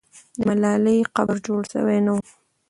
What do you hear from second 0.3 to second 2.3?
د ملالۍ قبر جوړ سوی نه وو.